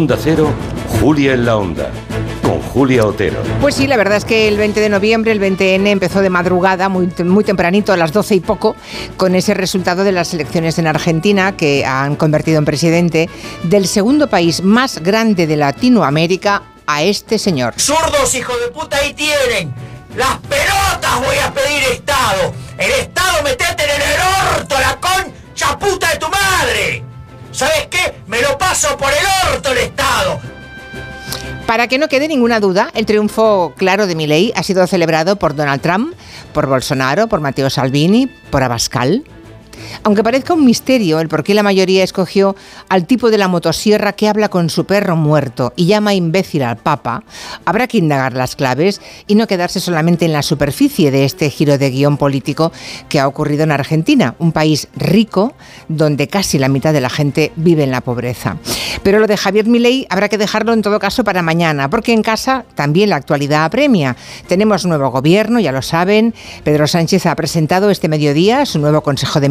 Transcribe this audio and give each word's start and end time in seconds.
Onda 0.00 0.16
Cero, 0.18 0.50
Julia 0.98 1.34
en 1.34 1.44
la 1.44 1.58
Onda 1.58 1.90
con 2.42 2.58
Julia 2.62 3.04
Otero. 3.04 3.36
Pues 3.60 3.74
sí, 3.74 3.86
la 3.86 3.98
verdad 3.98 4.16
es 4.16 4.24
que 4.24 4.48
el 4.48 4.56
20 4.56 4.80
de 4.80 4.88
noviembre, 4.88 5.30
el 5.30 5.38
20N, 5.38 5.86
empezó 5.88 6.22
de 6.22 6.30
madrugada, 6.30 6.88
muy, 6.88 7.12
muy 7.22 7.44
tempranito, 7.44 7.92
a 7.92 7.98
las 7.98 8.10
12 8.10 8.36
y 8.36 8.40
poco, 8.40 8.76
con 9.18 9.34
ese 9.34 9.52
resultado 9.52 10.02
de 10.02 10.12
las 10.12 10.32
elecciones 10.32 10.78
en 10.78 10.86
Argentina, 10.86 11.54
que 11.54 11.84
han 11.84 12.16
convertido 12.16 12.56
en 12.56 12.64
presidente 12.64 13.28
del 13.64 13.86
segundo 13.86 14.30
país 14.30 14.62
más 14.62 15.00
grande 15.02 15.46
de 15.46 15.58
Latinoamérica 15.58 16.62
a 16.86 17.02
este 17.02 17.38
señor. 17.38 17.74
¡Zurdos, 17.76 18.34
hijo 18.34 18.56
de 18.56 18.68
puta, 18.68 18.96
ahí 18.96 19.12
tienen! 19.12 19.74
¡Las 20.16 20.38
pelotas 20.38 21.20
voy 21.26 21.36
a 21.36 21.52
pedir 21.52 21.82
Estado! 21.92 22.54
¡El 22.78 22.90
Estado 22.92 23.42
metete 23.42 23.84
en 23.84 23.90
el 23.90 24.18
orto, 24.18 24.49
lo 28.50 28.58
paso 28.58 28.96
por 28.96 29.08
el 29.08 29.54
orto 29.54 29.70
el 29.72 29.78
Estado. 29.78 30.40
Para 31.66 31.86
que 31.86 31.98
no 31.98 32.08
quede 32.08 32.26
ninguna 32.26 32.58
duda, 32.58 32.90
el 32.94 33.06
triunfo 33.06 33.74
claro 33.76 34.08
de 34.08 34.16
Milei 34.16 34.52
ha 34.56 34.62
sido 34.64 34.84
celebrado 34.88 35.36
por 35.36 35.54
Donald 35.54 35.80
Trump, 35.80 36.14
por 36.52 36.66
Bolsonaro, 36.66 37.28
por 37.28 37.40
Matteo 37.40 37.70
Salvini, 37.70 38.26
por 38.26 38.64
Abascal. 38.64 39.24
Aunque 40.02 40.22
parezca 40.22 40.54
un 40.54 40.64
misterio 40.64 41.20
el 41.20 41.28
por 41.28 41.44
qué 41.44 41.54
la 41.54 41.62
mayoría 41.62 42.04
escogió 42.04 42.56
al 42.88 43.06
tipo 43.06 43.30
de 43.30 43.38
la 43.38 43.48
motosierra 43.48 44.12
que 44.12 44.28
habla 44.28 44.48
con 44.48 44.70
su 44.70 44.84
perro 44.84 45.16
muerto 45.16 45.72
y 45.76 45.86
llama 45.86 46.14
imbécil 46.14 46.62
al 46.62 46.76
Papa, 46.76 47.22
habrá 47.64 47.86
que 47.86 47.98
indagar 47.98 48.34
las 48.34 48.56
claves 48.56 49.00
y 49.26 49.34
no 49.34 49.46
quedarse 49.46 49.80
solamente 49.80 50.24
en 50.24 50.32
la 50.32 50.42
superficie 50.42 51.10
de 51.10 51.24
este 51.24 51.50
giro 51.50 51.78
de 51.78 51.90
guion 51.90 52.16
político 52.16 52.72
que 53.08 53.20
ha 53.20 53.28
ocurrido 53.28 53.64
en 53.64 53.72
Argentina, 53.72 54.34
un 54.38 54.52
país 54.52 54.88
rico 54.96 55.54
donde 55.88 56.28
casi 56.28 56.58
la 56.58 56.68
mitad 56.68 56.92
de 56.92 57.00
la 57.00 57.10
gente 57.10 57.52
vive 57.56 57.84
en 57.84 57.90
la 57.90 58.00
pobreza. 58.00 58.56
Pero 59.02 59.18
lo 59.18 59.26
de 59.26 59.36
Javier 59.36 59.66
Milei 59.66 60.06
habrá 60.10 60.28
que 60.28 60.38
dejarlo 60.38 60.72
en 60.72 60.82
todo 60.82 60.98
caso 60.98 61.24
para 61.24 61.42
mañana, 61.42 61.88
porque 61.88 62.12
en 62.12 62.22
casa 62.22 62.64
también 62.74 63.10
la 63.10 63.16
actualidad 63.16 63.64
apremia. 63.64 64.16
Tenemos 64.46 64.84
nuevo 64.84 65.10
gobierno, 65.10 65.60
ya 65.60 65.72
lo 65.72 65.82
saben. 65.82 66.34
Pedro 66.64 66.86
Sánchez 66.86 67.26
ha 67.26 67.36
presentado 67.36 67.90
este 67.90 68.08
mediodía 68.08 68.66
su 68.66 68.78
nuevo 68.78 69.02
Consejo 69.02 69.40
de 69.40 69.48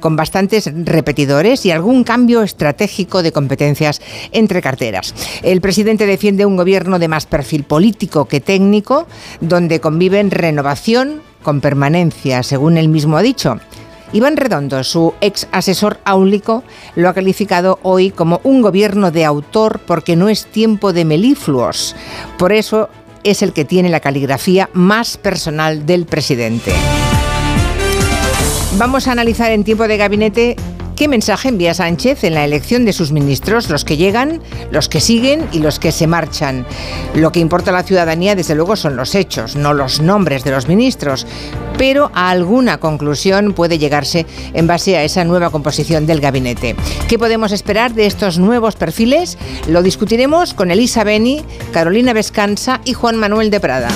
Con 0.00 0.16
bastantes 0.16 0.70
repetidores 0.74 1.66
y 1.66 1.70
algún 1.70 2.04
cambio 2.04 2.42
estratégico 2.42 3.22
de 3.22 3.32
competencias 3.32 4.00
entre 4.32 4.62
carteras. 4.62 5.14
El 5.42 5.60
presidente 5.60 6.06
defiende 6.06 6.46
un 6.46 6.56
gobierno 6.56 6.98
de 6.98 7.08
más 7.08 7.26
perfil 7.26 7.64
político 7.64 8.26
que 8.26 8.40
técnico, 8.40 9.06
donde 9.40 9.80
conviven 9.80 10.30
renovación 10.30 11.22
con 11.42 11.60
permanencia, 11.60 12.42
según 12.42 12.76
él 12.78 12.88
mismo 12.88 13.16
ha 13.16 13.22
dicho. 13.22 13.58
Iván 14.12 14.36
Redondo, 14.36 14.84
su 14.84 15.12
ex 15.20 15.48
asesor 15.50 15.98
áulico, 16.04 16.62
lo 16.94 17.08
ha 17.08 17.14
calificado 17.14 17.80
hoy 17.82 18.10
como 18.10 18.40
un 18.44 18.62
gobierno 18.62 19.10
de 19.10 19.24
autor 19.24 19.80
porque 19.86 20.14
no 20.14 20.28
es 20.28 20.46
tiempo 20.46 20.92
de 20.92 21.04
melifluos. 21.04 21.96
Por 22.38 22.52
eso 22.52 22.88
es 23.24 23.42
el 23.42 23.52
que 23.52 23.64
tiene 23.64 23.88
la 23.88 24.00
caligrafía 24.00 24.70
más 24.72 25.16
personal 25.16 25.84
del 25.84 26.06
presidente. 26.06 26.72
Vamos 28.76 29.06
a 29.06 29.12
analizar 29.12 29.52
en 29.52 29.62
tiempo 29.62 29.86
de 29.86 29.96
gabinete 29.96 30.56
¿Qué 30.96 31.08
mensaje 31.08 31.48
envía 31.48 31.74
Sánchez 31.74 32.22
en 32.22 32.34
la 32.34 32.44
elección 32.44 32.84
de 32.84 32.92
sus 32.92 33.10
ministros, 33.10 33.68
los 33.68 33.84
que 33.84 33.96
llegan, 33.96 34.40
los 34.70 34.88
que 34.88 35.00
siguen 35.00 35.48
y 35.50 35.58
los 35.58 35.80
que 35.80 35.90
se 35.90 36.06
marchan? 36.06 36.64
Lo 37.16 37.32
que 37.32 37.40
importa 37.40 37.70
a 37.70 37.74
la 37.74 37.82
ciudadanía, 37.82 38.36
desde 38.36 38.54
luego, 38.54 38.76
son 38.76 38.94
los 38.94 39.16
hechos, 39.16 39.56
no 39.56 39.74
los 39.74 40.00
nombres 40.00 40.44
de 40.44 40.52
los 40.52 40.68
ministros, 40.68 41.26
pero 41.76 42.12
a 42.14 42.30
alguna 42.30 42.78
conclusión 42.78 43.54
puede 43.54 43.78
llegarse 43.78 44.24
en 44.52 44.68
base 44.68 44.96
a 44.96 45.02
esa 45.02 45.24
nueva 45.24 45.50
composición 45.50 46.06
del 46.06 46.20
gabinete. 46.20 46.76
¿Qué 47.08 47.18
podemos 47.18 47.50
esperar 47.50 47.94
de 47.94 48.06
estos 48.06 48.38
nuevos 48.38 48.76
perfiles? 48.76 49.36
Lo 49.66 49.82
discutiremos 49.82 50.54
con 50.54 50.70
Elisa 50.70 51.02
Beni, 51.02 51.44
Carolina 51.72 52.12
Vescanza 52.12 52.80
y 52.84 52.92
Juan 52.92 53.16
Manuel 53.16 53.50
de 53.50 53.58
Prada. 53.58 53.88